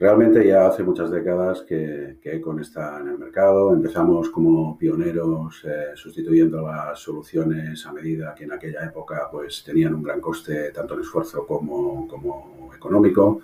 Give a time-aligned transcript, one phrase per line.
[0.00, 3.72] Realmente ya hace muchas décadas que, que Econ está en el mercado.
[3.72, 9.94] Empezamos como pioneros eh, sustituyendo las soluciones a medida que en aquella época pues, tenían
[9.94, 13.40] un gran coste tanto en esfuerzo como, como económico.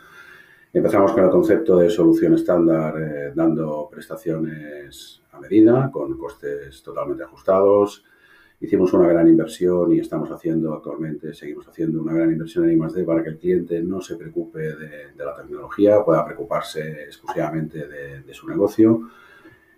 [0.72, 7.24] Empezamos con el concepto de solución estándar eh, dando prestaciones a medida con costes totalmente
[7.24, 8.04] ajustados
[8.64, 13.04] hicimos una gran inversión y estamos haciendo actualmente, seguimos haciendo una gran inversión en I+.D.
[13.04, 18.48] para que el cliente no se preocupe de, la tecnología, pueda preocuparse exclusivamente de, su
[18.48, 19.08] negocio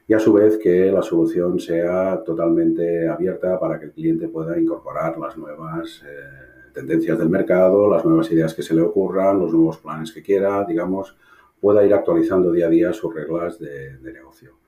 [0.09, 4.59] y a su vez que la solución sea totalmente abierta para que el cliente pueda
[4.59, 9.53] incorporar las nuevas eh, tendencias del mercado, las nuevas ideas que se le ocurran, los
[9.53, 11.17] nuevos planes que quiera, digamos,
[11.61, 14.66] pueda ir actualizando día a día sus reglas de negocio.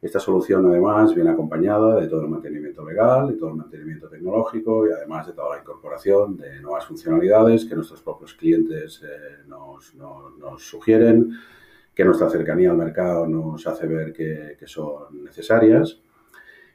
[0.00, 4.86] Esta solución además viene acompañada de todo el mantenimiento legal, de todo el mantenimiento tecnológico
[4.86, 9.94] y además de toda la incorporación de nuevas funcionalidades que nuestros propios clientes eh, nos,
[10.58, 11.30] sugieren,
[11.94, 16.02] que nuestra cercanía al mercado nos hace ver que, son necesarias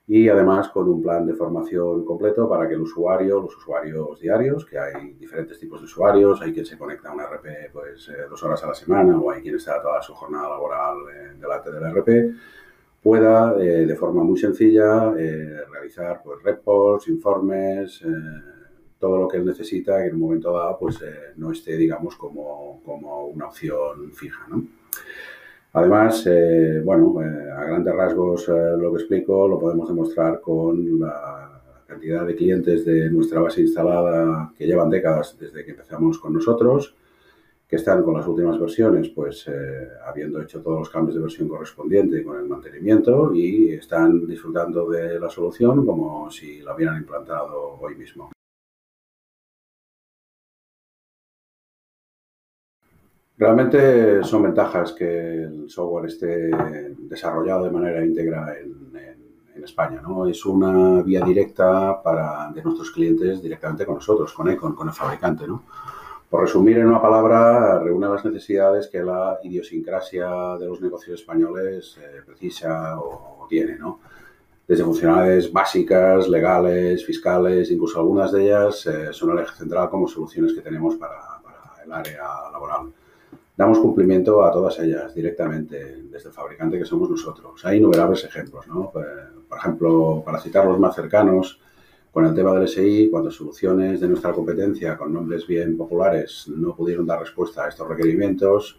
[0.07, 4.65] y además con un plan de formación completo para que el usuario, los usuarios diarios,
[4.65, 8.25] que hay diferentes tipos de usuarios, hay quien se conecta a un RP pues, eh,
[8.27, 11.71] dos horas a la semana o hay quien está toda su jornada laboral eh, delante
[11.71, 12.35] del RP,
[13.01, 18.07] pueda eh, de forma muy sencilla eh, realizar pues, reports, informes, eh,
[18.99, 20.99] todo lo que él necesita que en un momento dado pues,
[21.37, 24.47] no esté, digamos, como, como una opción fija.
[24.47, 24.63] ¿no?
[25.73, 26.29] Además,
[26.83, 32.85] bueno, a grandes rasgos lo que explico lo podemos demostrar con la cantidad de clientes
[32.85, 36.95] de nuestra base instalada que llevan décadas desde que empezamos con nosotros
[37.71, 41.47] que están con las últimas versiones, pues eh, habiendo hecho todos los cambios de versión
[41.47, 47.79] correspondiente con el mantenimiento y están disfrutando de la solución como si la hubieran implantado
[47.79, 48.29] hoy mismo.
[53.37, 56.51] Realmente son ventajas que el software esté
[56.99, 58.91] desarrollado de manera íntegra en,
[59.63, 60.01] España.
[60.01, 60.25] ¿no?
[60.25, 64.93] Es una vía directa para, de nuestros clientes directamente con nosotros, con Econ, con el
[64.93, 65.47] fabricante.
[65.47, 65.63] ¿no?
[66.31, 71.97] Por resumir en una palabra, reúne las necesidades que la idiosincrasia de los negocios españoles
[72.01, 73.99] eh, precisa o, tiene, ¿no?
[74.65, 80.07] Desde funcionalidades básicas, legales, fiscales, incluso algunas de ellas eh, son el eje central como
[80.07, 81.17] soluciones que tenemos para,
[81.83, 82.93] el área laboral.
[83.57, 87.65] Damos cumplimiento a todas ellas directamente desde el fabricante que somos nosotros.
[87.65, 88.89] Hay innumerables ejemplos, ¿no?
[88.89, 91.59] Por ejemplo, para citar los más cercanos,
[92.11, 96.75] con el tema del SI, cuando soluciones de nuestra competencia con nombres bien populares no
[96.75, 98.77] pudieron dar respuesta a estos requerimientos,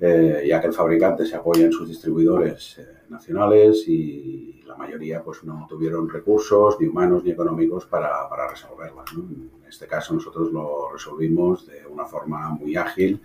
[0.00, 5.22] eh, ya que el fabricante se apoya en sus distribuidores eh, nacionales y la mayoría
[5.22, 9.10] pues no tuvieron recursos ni humanos ni económicos para, para resolverlas.
[9.12, 13.20] En este caso nosotros lo resolvimos de una forma muy ágil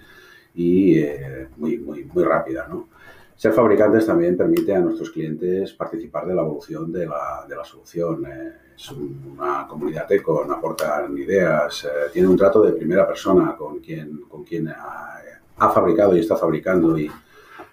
[0.54, 2.68] y eh, muy, muy, muy rápida.
[2.68, 2.88] ¿no?
[3.36, 7.66] Ser fabricantes también permite a nuestros clientes participar de la evolución de la, de la
[7.66, 8.26] solución.
[8.26, 13.80] Eh, es una comunidad eco, aportan ideas, eh, tiene un trato de primera persona con
[13.80, 17.10] quien, con quien ha, fabricado y está fabricando y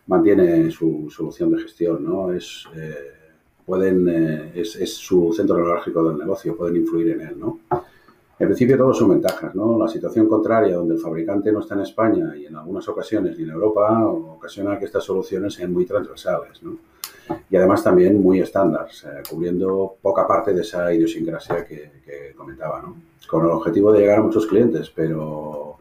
[0.07, 2.05] mantiene su solución de gestión.
[2.05, 2.33] ¿no?
[2.33, 3.13] Es, eh,
[3.67, 4.09] pueden,
[4.55, 7.39] es, es, su centro neurálgico del negocio, pueden influir en él.
[7.39, 7.61] ¿no?
[8.41, 9.79] En principio todos son ventajas, ¿no?
[9.79, 13.45] La situación contraria, donde el fabricante no está en España y en algunas ocasiones ni
[13.45, 16.79] en Europa, ocasiona que estas soluciones sean muy transversales, ¿no?
[17.51, 18.89] Y además también muy estándar,
[19.29, 22.97] cubriendo poca parte de esa idiosincrasia que, comentaba, ¿no?
[23.29, 25.77] Con el objetivo de llegar a muchos clientes, pero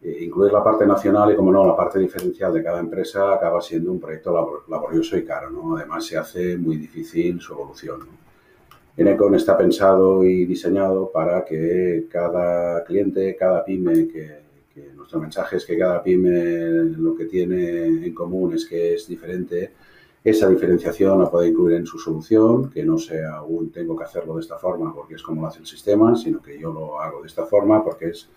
[0.00, 3.60] eh, incluir la parte nacional y, como no, la parte diferencial de cada empresa acaba
[3.60, 5.76] siendo un proyecto laborioso y caro, ¿no?
[5.76, 8.23] Además se hace muy difícil su evolución, ¿no?
[8.96, 14.44] Enecon está pensado y diseñado para que cada cliente, cada pyme, que,
[14.94, 16.32] nuestro mensaje es que cada pyme
[16.96, 19.72] lo que tiene en común es que es diferente,
[20.22, 24.36] esa diferenciación la puede incluir en su solución, que no sea un tengo que hacerlo
[24.36, 27.20] de esta forma porque es como lo hace el sistema, sino que yo lo hago
[27.20, 28.28] de esta forma porque es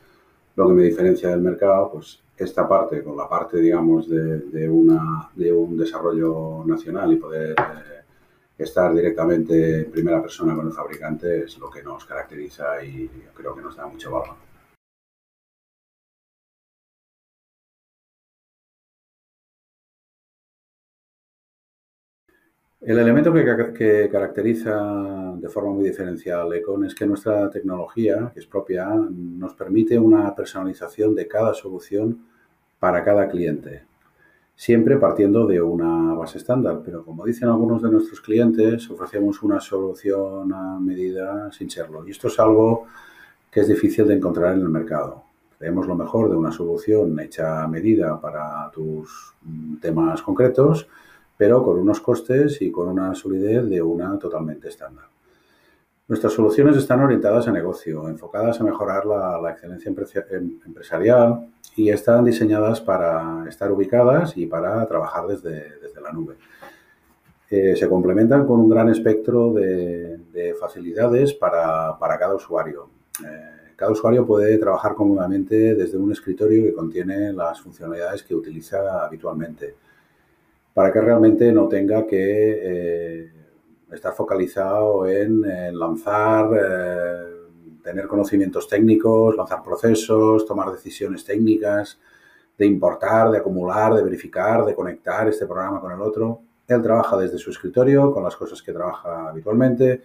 [0.55, 5.29] lo que me diferencia del mercado, pues esta parte con la parte, digamos, de, una,
[5.35, 7.51] de un desarrollo nacional y poder...
[7.51, 7.97] Eh,
[8.57, 13.55] estar directamente en primera persona con el fabricante es lo que nos caracteriza y creo
[13.55, 14.35] que nos da mucho valor.
[22.81, 28.45] El elemento que, caracteriza de forma muy diferencial Econ es que nuestra tecnología, que es
[28.45, 32.25] propia, nos permite una personalización de cada solución
[32.79, 33.83] para cada cliente
[34.57, 39.59] siempre partiendo de una base estándar, pero como dicen algunos de nuestros clientes, ofrecemos una
[39.59, 42.05] solución a medida sin serlo.
[42.07, 42.87] Y esto es algo
[43.51, 45.23] que es difícil de encontrar en el mercado.
[45.59, 50.87] creemos lo mejor de una solución hecha a medida para tus mm, temas concretos,
[51.37, 55.05] pero con unos costes y con una solidez de una totalmente estándar.
[56.07, 59.93] Nuestras soluciones están orientadas a negocio, enfocadas a mejorar la, excelencia
[60.31, 66.35] em, empresarial y están diseñadas para estar ubicadas y para trabajar desde, la nube.
[67.49, 72.89] Eh, se complementan con un gran espectro de, facilidades para, cada usuario.
[73.23, 79.05] Eh, cada usuario puede trabajar cómodamente desde un escritorio que contiene las funcionalidades que utiliza
[79.05, 79.75] habitualmente,
[80.73, 83.31] para que realmente no tenga que eh,
[83.91, 85.41] estar focalizado en,
[85.77, 86.49] lanzar,
[87.87, 91.97] tener conocimientos técnicos, lanzar procesos, tomar decisiones técnicas,
[92.57, 96.41] de importar, de acumular, de verificar, de conectar este programa con el otro.
[96.67, 100.01] Él trabaja desde su escritorio con las cosas que trabaja habitualmente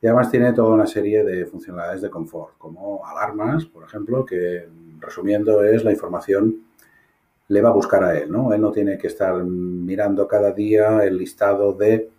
[0.00, 4.68] y además tiene toda una serie de funcionalidades de confort, como alarmas, por ejemplo, que
[5.00, 6.62] resumiendo es la información
[7.48, 8.52] le va a buscar a él, ¿no?
[8.54, 12.10] Él no tiene que estar mirando cada día el listado de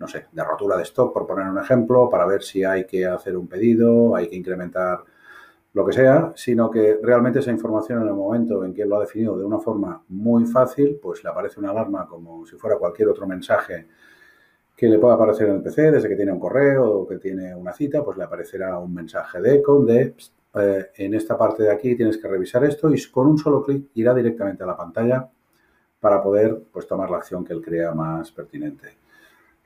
[0.00, 3.06] no sé, de rotura de stock, por poner un ejemplo, para ver si hay que
[3.06, 5.04] hacer un pedido, hay que incrementar
[5.74, 9.00] lo que sea, sino que realmente esa información en el momento en que lo ha
[9.00, 13.08] definido de una forma muy fácil, pues le aparece una alarma como si fuera cualquier
[13.08, 13.86] otro mensaje
[14.74, 17.54] que le pueda aparecer en el PC, desde que tiene un correo o que tiene
[17.54, 20.14] una cita, pues le aparecerá un mensaje de Econ de
[20.54, 23.90] eh, en esta parte de aquí tienes que revisar esto y con un solo clic
[23.94, 25.28] irá directamente a la pantalla
[26.00, 29.00] para poder pues, tomar la acción que él crea más pertinente.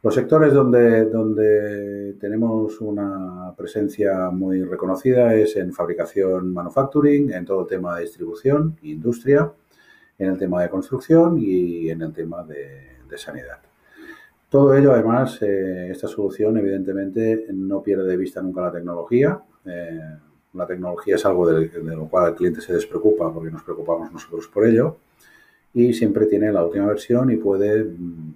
[0.04, 7.64] Los sectores donde, donde tenemos una presencia muy reconocida es en fabricación, manufacturing, en todo
[7.64, 9.50] tema de distribución, industria,
[10.18, 13.60] en el tema de construcción y en el tema de, sanidad.
[14.50, 19.40] Todo ello, además, eh, esta solución evidentemente no pierde de vista nunca la tecnología.
[19.64, 20.00] Eh,
[20.52, 24.12] la tecnología es algo de, de, lo cual el cliente se despreocupa porque nos preocupamos
[24.12, 24.96] nosotros por ello
[25.72, 28.34] y siempre tiene la última versión y puede mm,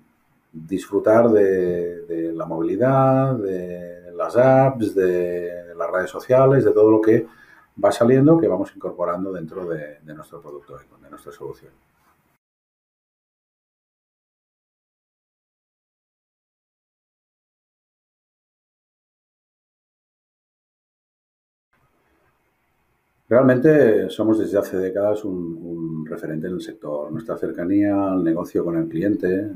[0.66, 7.26] disfrutar de, la movilidad, de las apps, de las redes sociales, de todo lo que
[7.82, 11.72] va saliendo que vamos incorporando dentro de, nuestro producto, de nuestra solución.
[23.28, 27.12] Realmente somos desde hace décadas un, un, referente en el sector.
[27.12, 29.50] Nuestra cercanía al negocio con el cliente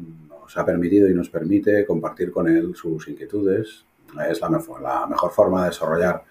[0.52, 3.86] nos ha permitido y nos permite compartir con él sus inquietudes.
[4.28, 6.22] Es la la mejor forma de desarrollar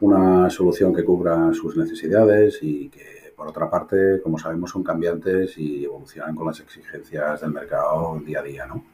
[0.00, 5.58] una solución que cubra sus necesidades y que, por otra parte, como sabemos, son cambiantes
[5.58, 8.66] y evolucionan con las exigencias del mercado día a día.
[8.66, 8.84] ¿no?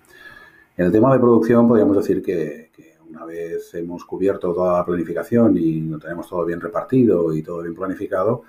[0.76, 4.84] En el tema de producción, podríamos decir que, que una vez hemos cubierto toda la
[4.84, 8.42] planificación y lo tenemos todo bien repartido y todo bien planificado,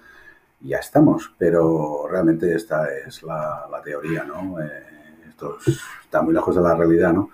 [0.61, 4.59] ya estamos, pero realmente esta es la, la teoría, ¿no?
[4.59, 4.94] Eh,
[5.35, 5.57] esto
[6.01, 7.29] está muy lejos de la realidad, ¿no?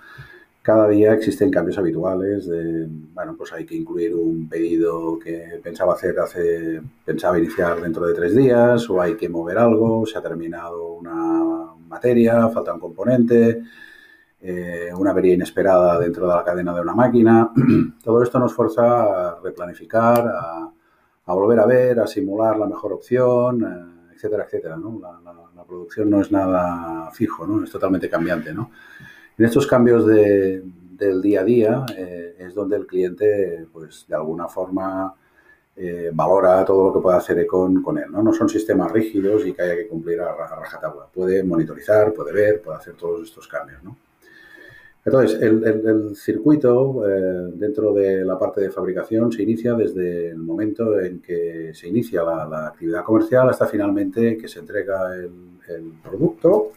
[0.64, 5.94] Cada día existen cambios habituales de, bueno, pues hay que incluir un pedido que pensaba
[5.94, 10.22] hacer hace, pensaba iniciar dentro de tres días, o hay que mover algo, se ha
[10.22, 13.64] terminado una materia, falta un componente,
[14.40, 17.52] eh, una avería inesperada dentro de la cadena de una máquina.
[18.04, 20.28] Todo esto nos fuerza a replanificar,
[21.26, 24.78] a, volver a ver, a simular la mejor opción, eh, etcétera, etcétera.
[24.78, 25.02] ¿no?
[25.56, 27.64] la producción no es nada fijo, ¿no?
[27.64, 28.72] Es totalmente cambiante, ¿no?
[29.38, 34.16] En estos cambios de, del día a día eh, es donde el cliente, pues, de
[34.16, 35.16] alguna forma
[35.76, 38.22] eh, valora todo lo que puede hacer con, con él, ¿no?
[38.22, 41.08] No son sistemas rígidos y que haya que cumplir a, a rajatabla.
[41.12, 43.96] Puede monitorizar, puede ver, puede hacer todos estos cambios, ¿no?
[45.04, 51.00] Entonces, el, circuito eh, dentro de la parte de fabricación se inicia desde el momento
[51.00, 55.32] en que se inicia la, actividad comercial hasta finalmente que se entrega el,
[56.04, 56.72] producto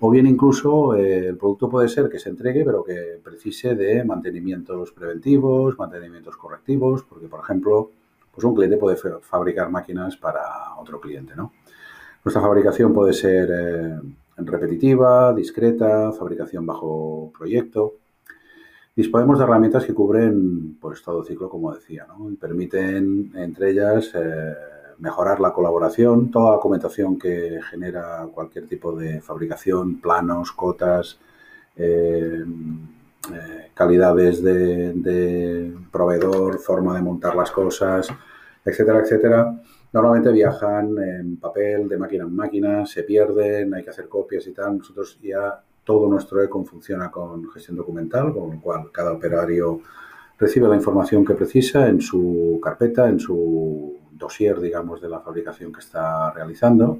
[0.00, 4.02] o bien incluso eh, el producto puede ser que se entregue pero que precise de
[4.04, 7.90] mantenimientos preventivos, mantenimientos correctivos, porque por ejemplo,
[8.34, 11.52] pues un cliente puede fabricar máquinas para otro cliente, ¿no?
[12.24, 14.00] Nuestra fabricación puede ser eh,
[14.36, 17.94] repetitiva, discreta, fabricación bajo proyecto.
[18.94, 24.54] Disponemos de herramientas que cubren pues, todo ciclo, como decía, y permiten, entre ellas, eh,
[24.98, 31.18] mejorar la colaboración, toda la documentación que genera cualquier tipo de fabricación, planos, cotas,
[31.76, 32.44] eh,
[33.32, 38.08] eh, calidades de, de, proveedor, forma de montar las cosas,
[38.64, 44.08] etcétera, etcétera, Normalmente viajan en papel, de máquina en máquina, se pierden, hay que hacer
[44.08, 44.78] copias y tal.
[44.78, 49.80] Nosotros ya todo nuestro Econ funciona con gestión documental, con lo cual cada operario
[50.38, 55.72] recibe la información que precisa en su carpeta, en su dossier, digamos, de la fabricación
[55.72, 56.98] que está realizando.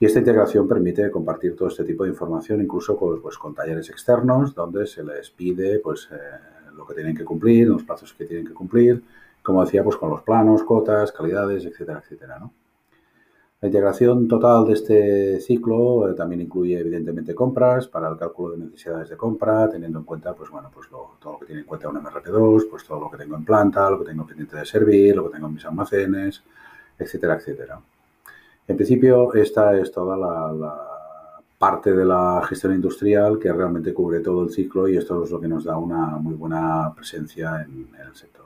[0.00, 3.88] Y esta integración permite compartir todo este tipo de información, incluso con, pues, con talleres
[3.90, 6.16] externos, donde se les pide pues, eh,
[6.76, 9.02] lo que tienen que cumplir, los plazos que tienen que cumplir,
[9.44, 12.38] como decía, pues con los planos, cotas, calidades, etcétera, etcétera.
[12.40, 12.52] ¿no?
[13.60, 18.64] La integración total de este ciclo eh, también incluye, evidentemente, compras para el cálculo de
[18.64, 21.88] necesidades de compra, teniendo en cuenta, pues bueno, pues todo lo que tiene en cuenta
[21.88, 25.16] un MRP2, pues todo lo que tengo en planta, lo que tengo pendiente de servir,
[25.16, 26.42] lo que tengo en mis almacenes,
[26.98, 27.80] etcétera, etcétera.
[28.66, 30.90] En principio, esta es toda la,
[31.58, 35.40] parte de la gestión industrial que realmente cubre todo el ciclo y esto es lo
[35.40, 38.43] que nos da una muy buena presencia en el sector.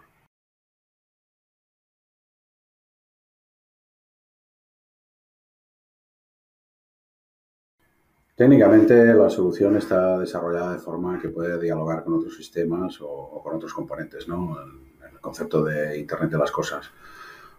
[8.39, 13.57] Técnicamente la solución está desarrollada de forma que puede dialogar con otros sistemas o, con
[13.57, 14.57] otros componentes, ¿no?
[14.63, 16.89] El, el, concepto de Internet de las cosas.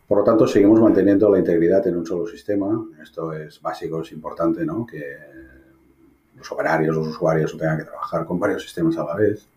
[0.07, 2.81] Por lo tanto, seguimos manteniendo la integridad en un solo sistema.
[3.03, 4.85] Esto es básico, es importante, ¿no?
[4.85, 5.17] Que
[6.37, 9.49] los operarios, los usuarios tengan que trabajar con varios sistemas a la vez.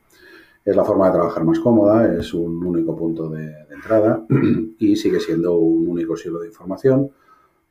[0.64, 4.26] Es la forma de trabajar más cómoda, es un único punto de, de entrada
[4.80, 7.12] y sigue siendo un único siglo de información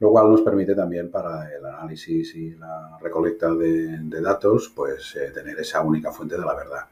[0.02, 5.16] lo cual nos permite también para el análisis y la recolecta de, de datos, pues
[5.16, 6.86] eh, tener esa única fuente de la verdad.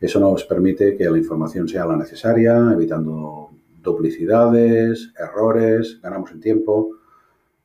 [0.00, 3.50] Eso nos permite que la información sea la necesaria, evitando
[3.82, 6.92] duplicidades, errores, ganamos en tiempo,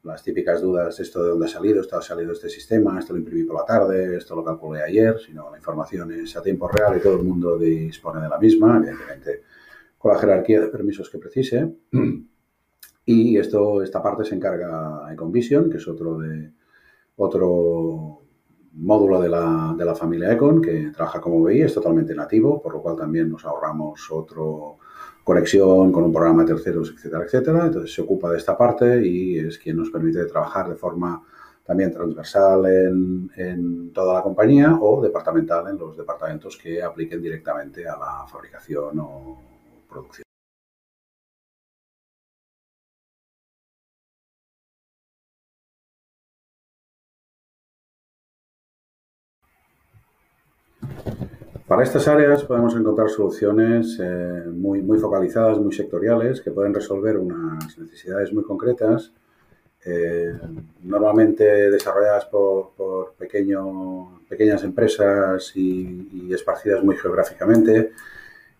[0.03, 3.19] las típicas dudas, esto de dónde ha salido, esto ha salido este sistema, esto lo
[3.19, 6.97] imprimí por la tarde, esto lo calculé ayer, sino la información es a tiempo real
[6.97, 9.43] y todo el mundo dispone de la misma, evidentemente
[9.97, 11.75] con la jerarquía de permisos que precise.
[13.11, 16.51] Y esto, esta parte se encarga Econvision, que es otro, de,
[17.17, 18.21] otro
[18.73, 22.73] módulo de la, de la familia Econ, que trabaja como BI, es totalmente nativo, por
[22.73, 24.77] lo cual también nos ahorramos otro
[25.23, 27.65] conexión con un programa de terceros, etcétera, etcétera.
[27.65, 31.21] Entonces se ocupa de esta parte y es quien nos permite trabajar de forma
[31.65, 37.87] también transversal en, en, toda la compañía o departamental en los departamentos que apliquen directamente
[37.87, 39.37] a la fabricación o
[39.87, 40.30] producción.
[51.71, 57.17] Para estas áreas podemos encontrar soluciones eh, muy, muy focalizadas, muy sectoriales, que pueden resolver
[57.17, 59.13] unas necesidades muy concretas,
[59.85, 60.37] eh,
[60.83, 67.93] normalmente desarrolladas por, por pequeño, pequeñas empresas y, y, esparcidas muy geográficamente,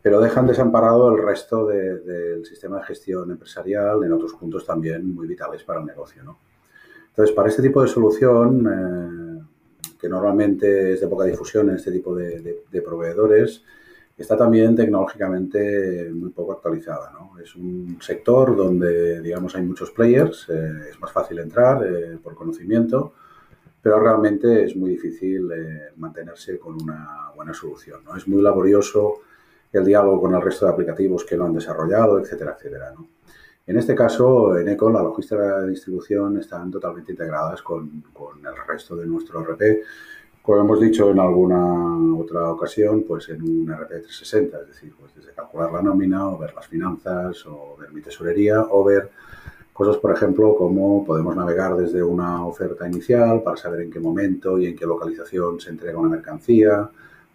[0.02, 5.14] pero dejan desamparado el resto de, del sistema de gestión empresarial en otros puntos también
[5.14, 6.24] muy vitales para el negocio.
[6.24, 6.38] ¿no?
[7.10, 9.31] Entonces, para este tipo de solución, eh,
[10.02, 13.64] que normalmente es de poca difusión en este tipo de, de, de proveedores,
[14.22, 17.12] está también tecnológicamente muy poco actualizada.
[17.12, 17.40] ¿no?
[17.40, 22.36] Es un sector donde, digamos, hay muchos players, eh, es más fácil entrar eh, por
[22.36, 23.14] conocimiento,
[23.82, 28.04] pero realmente es muy difícil eh, mantenerse con una buena solución.
[28.06, 28.16] ¿no?
[28.16, 29.22] Es muy laborioso
[29.74, 32.94] el diálogo con el resto de aplicativos que lo han desarrollado, etcétera, etcétera.
[32.96, 33.08] ¿no?
[33.68, 38.54] En este caso, en Econ, la logística de distribución están totalmente integradas con, con, el
[38.68, 39.84] resto de nuestro RP.
[40.42, 45.14] Como hemos dicho en alguna otra ocasión, pues en un RP 360, es decir, pues
[45.14, 49.12] desde calcular la nómina o ver las finanzas o ver mi tesorería o ver
[49.72, 54.58] cosas, por ejemplo, como podemos navegar desde una oferta inicial para saber en qué momento
[54.58, 56.90] y en qué localización se entrega una mercancía,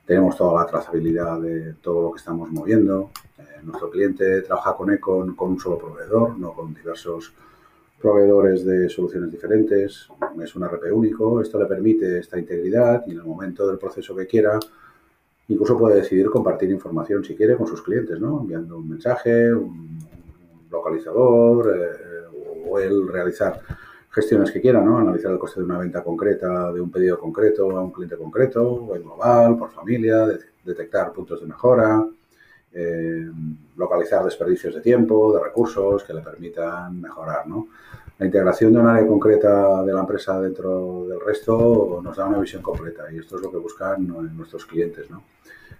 [0.06, 3.10] tenemos toda la trazabilidad de todo lo que estamos moviendo.
[3.38, 7.34] Eh, nuestro cliente trabaja con Econ con un solo proveedor, no con diversos
[8.00, 10.08] proveedores de soluciones diferentes.
[10.40, 11.40] Es un RP único.
[11.40, 14.60] Esto le permite esta integridad y en el momento del proceso que quiera,
[15.48, 18.40] incluso puede decidir compartir información si quiere con sus clientes, ¿no?
[18.40, 19.98] enviando un mensaje, un
[20.70, 23.60] localizador eh, o el realizar
[24.16, 24.96] gestiones que quieran, ¿no?
[24.96, 28.88] Analizar el coste de una venta concreta, de un pedido concreto a un cliente concreto,
[28.94, 32.02] en global, por familia, de, detectar puntos de mejora,
[32.72, 33.30] eh,
[33.76, 37.68] localizar desperdicios de tiempo, de recursos que le permitan mejorar, ¿no?
[38.18, 42.38] La integración de un área concreta de la empresa dentro del resto nos da una
[42.38, 45.22] visión completa y esto es lo que buscan nuestros clientes, ¿no?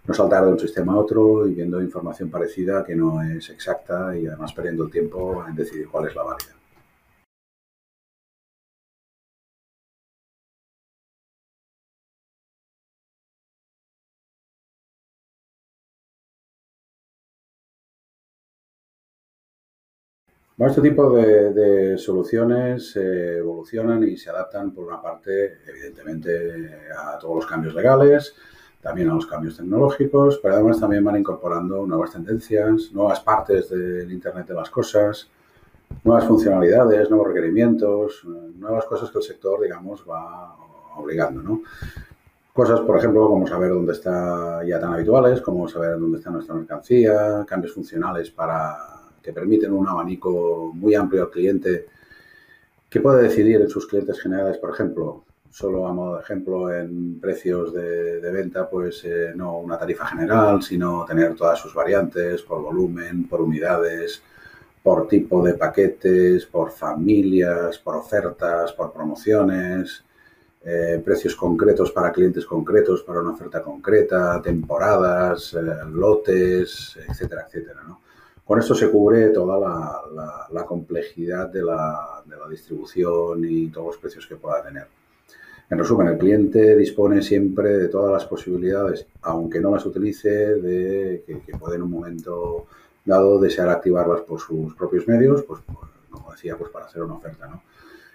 [0.07, 4.15] No saltar de un sistema a otro y viendo información parecida que no es exacta
[4.15, 6.56] y además perdiendo el tiempo en decidir cuál es la válida.
[20.57, 27.19] Bueno, este tipo de, soluciones eh, evolucionan y se adaptan, por una parte, evidentemente, a
[27.19, 28.35] todos los cambios legales,
[28.81, 34.11] también a los cambios tecnológicos, pero además también van incorporando nuevas tendencias, nuevas partes del
[34.11, 35.29] Internet de las cosas,
[36.05, 40.57] nuevas funcionalidades, nuevos requerimientos, nuevas cosas que el sector, digamos, va
[40.97, 41.61] obligando, ¿no?
[42.55, 46.55] Cosas, por ejemplo, como saber dónde está ya tan habituales, como saber dónde está nuestra
[46.55, 48.96] mercancía, cambios funcionales para
[49.27, 51.87] que permiten un abanico muy amplio al cliente
[52.89, 57.19] que puede decidir en sus clientes generales, por ejemplo, solo a modo de ejemplo en
[57.19, 62.63] precios de, venta, pues eh, no una tarifa general, sino tener todas sus variantes por
[62.63, 64.23] volumen, por unidades,
[64.81, 70.05] por tipo de paquetes, por familias, por ofertas, por promociones,
[70.65, 77.83] eh, precios concretos para clientes concretos, para una oferta concreta, temporadas, eh, lotes, etcétera, etcétera.
[78.47, 79.59] Con esto se cubre toda
[80.51, 84.87] la, complejidad de la, distribución y todos los precios que pueda tener.
[85.69, 91.25] En resumen, el cliente dispone siempre de todas las posibilidades, aunque no las utilice, de
[91.27, 92.67] que, que puede en un momento
[93.05, 95.61] dado desear activarlas por sus propios medios, pues,
[96.09, 97.51] como decía, pues para hacer una oferta.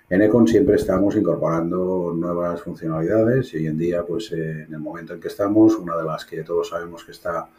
[0.10, 4.80] En Econ siempre estamos incorporando nuevas funcionalidades y hoy en día, pues eh, en el
[4.80, 7.50] momento en que estamos, una de las que todos sabemos que está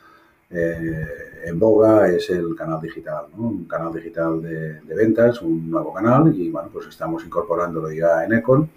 [0.52, 1.06] eh,
[1.44, 3.48] en boga es el canal digital, ¿no?
[3.48, 8.34] un canal digital de, ventas, un nuevo canal y bueno, pues estamos incorporándolo ya en
[8.34, 8.68] Econ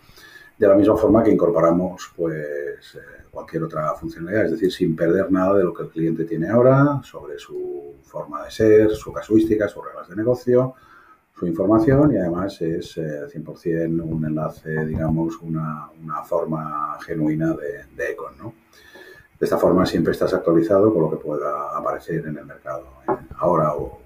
[0.57, 5.29] de la misma forma que incorporamos pues eh, cualquier otra funcionalidad, es decir, sin perder
[5.31, 9.67] nada de lo que el cliente tiene ahora sobre su forma de ser, su casuística,
[9.67, 10.75] sus reglas de negocio,
[11.37, 15.89] su información y además es 100% eh, un enlace, digamos, una,
[16.23, 18.64] forma genuina de, de Econ, ¿no?
[19.39, 22.85] De esta forma siempre estás actualizado con lo que pueda aparecer en el mercado
[23.37, 23.99] ahora o,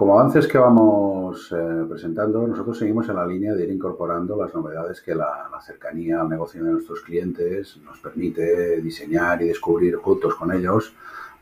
[0.00, 4.54] Como avances que vamos eh, presentando, nosotros seguimos en la línea de ir incorporando las
[4.54, 10.36] novedades que la, cercanía al negocio de nuestros clientes nos permite diseñar y descubrir juntos
[10.36, 10.94] con ellos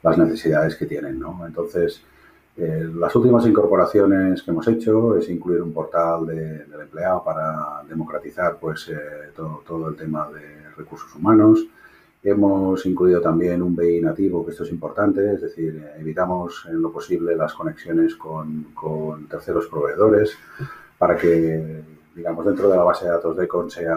[0.02, 1.22] las necesidades que tienen.
[1.46, 2.02] Entonces,
[2.58, 8.58] eh, las últimas incorporaciones que hemos hecho es incluir un portal del empleado para democratizar
[8.60, 11.66] pues, eh, todo, todo el tema de recursos humanos
[12.22, 16.90] Hemos incluido también un BI nativo, que esto es importante, es decir, evitamos en lo
[16.90, 18.74] posible las conexiones con,
[19.30, 20.36] terceros proveedores
[20.98, 21.80] para que,
[22.16, 23.94] digamos, dentro de la base de datos de Econ sea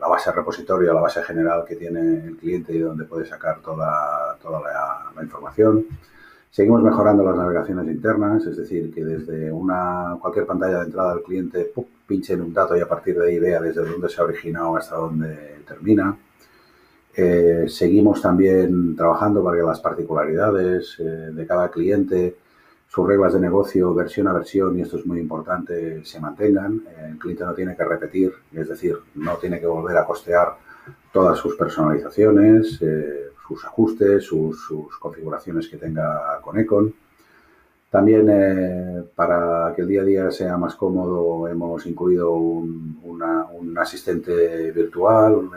[0.00, 4.34] la base repositorio, la base general que tiene el cliente y donde puede sacar toda,
[4.40, 5.84] toda la, información.
[6.52, 11.22] Seguimos mejorando las navegaciones internas, es decir, que desde una, cualquier pantalla de entrada del
[11.22, 11.72] cliente
[12.06, 14.76] pinche en un dato y a partir de ahí vea desde dónde se ha originado
[14.76, 16.14] hasta dónde termina.
[17.16, 22.36] Eh, seguimos también trabajando para que las particularidades eh, de cada cliente,
[22.86, 26.82] sus reglas de negocio, versión a versión, y esto es muy importante, se mantengan.
[26.86, 30.58] Eh, el cliente no tiene que repetir, es decir, no tiene que volver a costear
[31.12, 32.80] todas sus personalizaciones,
[33.46, 34.66] sus ajustes, sus,
[34.98, 36.94] configuraciones que tenga con Econ.
[37.90, 42.82] También para que el día a día sea más cómodo hemos incluido un,
[43.76, 45.50] asistente virtual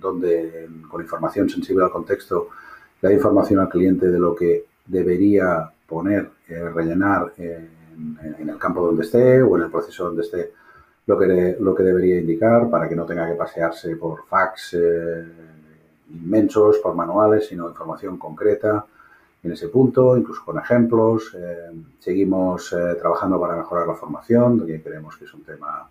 [0.00, 2.48] donde con información sensible al contexto
[3.00, 8.86] le da información al cliente de lo que debería poner, eh, rellenar en, el campo
[8.86, 10.52] donde esté o en el proceso donde esté
[11.06, 15.24] lo que, lo que debería indicar para que no tenga que pasearse por fax eh,
[16.10, 18.84] inmensos, por manuales, sino información concreta
[19.42, 21.34] en ese punto, incluso con ejemplos.
[21.36, 25.88] Eh, seguimos trabajando para mejorar la formación, que creemos que es un tema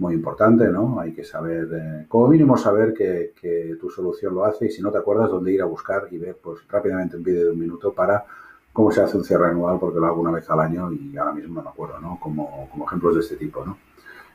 [0.00, 0.98] muy importante, ¿no?
[0.98, 4.90] Hay que saber, eh, como mínimo saber que, tu solución lo hace y si no
[4.90, 7.92] te acuerdas dónde ir a buscar y ver pues rápidamente un vídeo de un minuto
[7.92, 8.24] para
[8.72, 11.32] cómo se hace un cierre anual porque lo hago una vez al año y ahora
[11.32, 12.18] mismo no me acuerdo, ¿no?
[12.20, 13.76] Como, como ejemplos de este tipo, ¿no?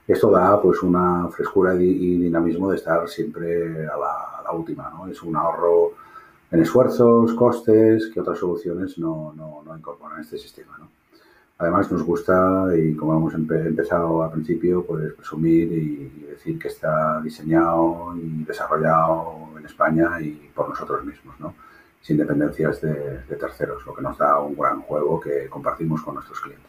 [0.08, 5.08] Esto da pues una frescura y dinamismo de estar siempre a la, última, ¿no?
[5.08, 5.94] Es un ahorro
[6.52, 10.90] en esfuerzos, costes que otras soluciones no, no, no incorporan este sistema, ¿no?
[11.58, 17.22] Además nos gusta, y como hemos empezado al principio, pues presumir y, decir que está
[17.22, 21.56] diseñado y desarrollado en España y por nosotros mismos, ¿no?
[22.02, 26.40] sin dependencias de terceros, lo que nos da un gran juego que compartimos con nuestros
[26.40, 26.64] clientes.